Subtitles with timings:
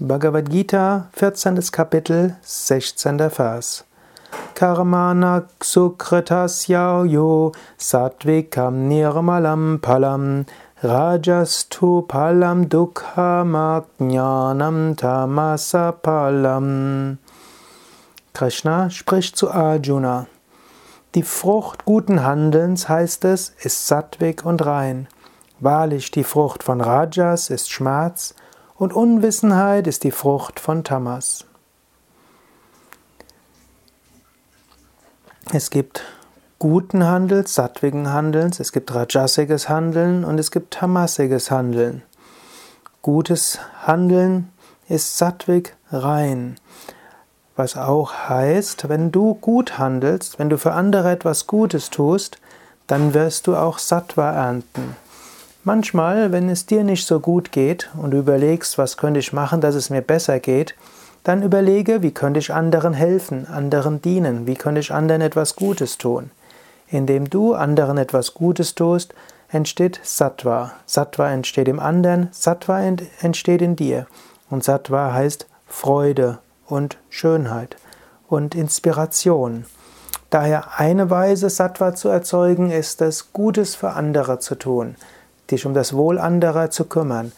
[0.00, 1.72] Bhagavad Gita, 14.
[1.72, 3.18] Kapitel, 16.
[3.30, 3.82] Vers.
[4.54, 7.04] Karmana sukritasya
[7.76, 10.46] sattvikam nirmalam palam
[10.84, 17.18] rajastu palam dukhamajnanam tamasapalam.
[18.34, 20.28] Krishna spricht zu Arjuna.
[21.16, 25.08] Die Frucht guten Handelns, heißt es, ist sattvik und rein.
[25.58, 28.36] Wahrlich, die Frucht von Rajas ist Schmerz,
[28.78, 31.44] und Unwissenheit ist die Frucht von Tamas.
[35.52, 36.04] Es gibt
[36.58, 42.02] guten Handels, sattwigen Handelns, es gibt rajasiges Handeln und es gibt tamasiges Handeln.
[43.02, 44.52] Gutes Handeln
[44.88, 46.56] ist sattwig rein.
[47.56, 52.38] Was auch heißt, wenn du gut handelst, wenn du für andere etwas Gutes tust,
[52.86, 54.96] dann wirst du auch Sattva ernten.
[55.64, 59.60] Manchmal, wenn es dir nicht so gut geht und du überlegst, was könnte ich machen,
[59.60, 60.76] dass es mir besser geht,
[61.24, 65.98] dann überlege, wie könnte ich anderen helfen, anderen dienen, wie könnte ich anderen etwas Gutes
[65.98, 66.30] tun.
[66.86, 69.14] Indem du anderen etwas Gutes tust,
[69.50, 70.72] entsteht Sattva.
[70.86, 72.80] Sattva entsteht im anderen, Sattva
[73.20, 74.06] entsteht in dir.
[74.48, 77.76] Und Sattva heißt Freude und Schönheit
[78.28, 79.66] und Inspiration.
[80.30, 84.94] Daher eine Weise, Sattva zu erzeugen, ist es, Gutes für andere zu tun
[85.50, 87.32] dich um das Wohl anderer zu kümmern,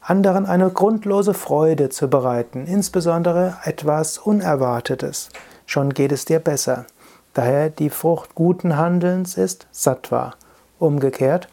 [0.00, 5.30] anderen eine grundlose Freude zu bereiten, insbesondere etwas Unerwartetes.
[5.66, 6.86] Schon geht es dir besser.
[7.34, 10.34] Daher die Frucht guten Handelns ist Sattva.
[10.78, 11.48] Umgekehrt,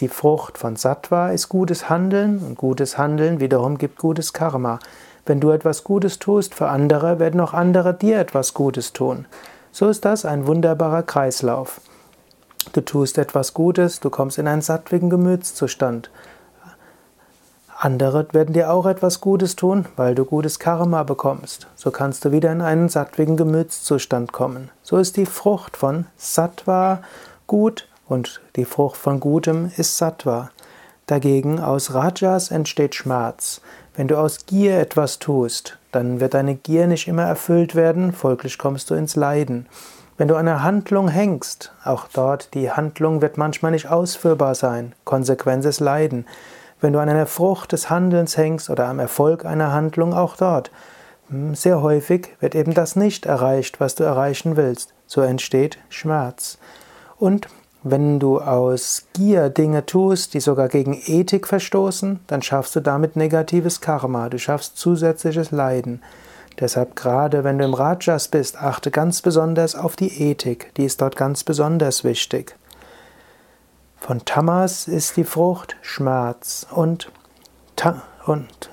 [0.00, 4.78] die Frucht von Sattva ist gutes Handeln und gutes Handeln wiederum gibt gutes Karma.
[5.24, 9.26] Wenn du etwas Gutes tust für andere, werden auch andere dir etwas Gutes tun.
[9.72, 11.80] So ist das ein wunderbarer Kreislauf.
[12.72, 16.10] Du tust etwas Gutes, du kommst in einen sattwigen Gemütszustand.
[17.78, 21.66] Andere werden dir auch etwas Gutes tun, weil du gutes Karma bekommst.
[21.76, 24.70] So kannst du wieder in einen sattwigen Gemütszustand kommen.
[24.82, 27.02] So ist die Frucht von Sattva
[27.46, 30.50] gut und die Frucht von Gutem ist Sattva.
[31.06, 33.60] Dagegen aus Rajas entsteht Schmerz.
[33.94, 38.58] Wenn du aus Gier etwas tust, dann wird deine Gier nicht immer erfüllt werden, folglich
[38.58, 39.66] kommst du ins Leiden.
[40.18, 44.94] Wenn du an einer Handlung hängst, auch dort, die Handlung wird manchmal nicht ausführbar sein,
[45.04, 46.26] Konsequenz ist Leiden.
[46.80, 50.70] Wenn du an einer Frucht des Handelns hängst oder am Erfolg einer Handlung, auch dort,
[51.28, 54.94] hm, sehr häufig wird eben das nicht erreicht, was du erreichen willst.
[55.06, 56.58] So entsteht Schmerz.
[57.18, 57.48] Und
[57.82, 63.16] wenn du aus Gier Dinge tust, die sogar gegen Ethik verstoßen, dann schaffst du damit
[63.16, 66.02] negatives Karma, du schaffst zusätzliches Leiden.
[66.58, 71.02] Deshalb gerade wenn du im Rajas bist, achte ganz besonders auf die Ethik, die ist
[71.02, 72.56] dort ganz besonders wichtig.
[73.98, 77.10] Von Tamas ist die Frucht Schmerz und,
[77.74, 78.70] Ta und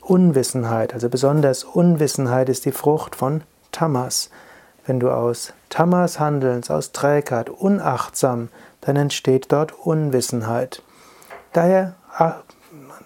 [0.00, 3.42] Unwissenheit, also besonders Unwissenheit ist die Frucht von
[3.72, 4.30] Tamas.
[4.86, 8.50] Wenn du aus Tamas handelst, aus Trägheit, unachtsam,
[8.82, 10.82] dann entsteht dort Unwissenheit.
[11.54, 11.94] Daher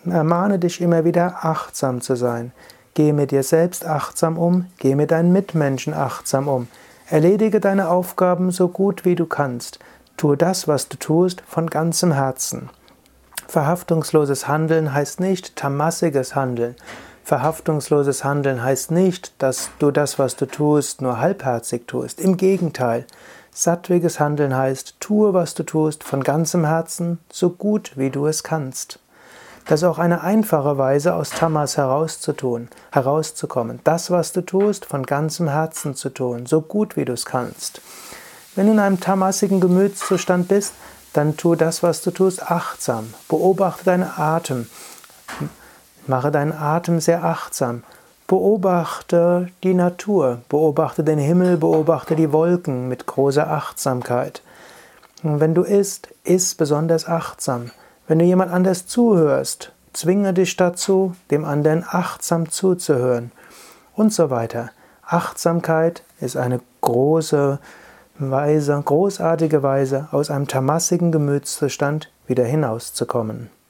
[0.05, 2.53] ermahne dich immer wieder, achtsam zu sein.
[2.99, 6.67] Geh mit dir selbst achtsam um, geh mit deinen Mitmenschen achtsam um.
[7.09, 9.79] Erledige deine Aufgaben so gut wie du kannst.
[10.17, 12.71] Tue das, was du tust, von ganzem Herzen.
[13.47, 16.75] Verhaftungsloses Handeln heißt nicht tamassiges Handeln.
[17.23, 22.21] Verhaftungsloses Handeln heißt nicht, dass du das, was du tust, nur halbherzig tust.
[22.21, 23.07] Im Gegenteil.
[23.53, 28.43] Sattwiges Handeln heißt, tue, was du tust, von ganzem Herzen, so gut wie du es
[28.43, 28.99] kannst.
[29.69, 33.81] Das ist auch eine einfache Weise, aus Tamas herauszutun, herauszukommen.
[33.85, 37.83] Das, was du tust, von ganzem Herzen zu tun, so gut wie du es kannst.
[38.57, 40.73] Wenn du in einem tamasigen Gemütszustand bist,
[41.13, 43.13] dann tu das, was du tust, achtsam.
[43.29, 44.69] Beobachte deinen Atem.
[46.07, 47.83] Mache deinen Atem sehr achtsam.
[48.27, 54.41] Beobachte die Natur, beobachte den Himmel, beobachte die Wolken mit großer Achtsamkeit.
[55.23, 57.71] Und wenn du isst, iss besonders achtsam.
[58.09, 63.33] Wenn du jemand anders zuhörst, zwinge dich dazu, dem anderen achtsam zuzuhören
[63.95, 64.71] und so weiter.
[65.05, 67.59] Achtsamkeit ist eine große
[68.19, 73.51] Weise, großartige Weise, aus einem tamassigen Gemütszustand wieder hinauszukommen.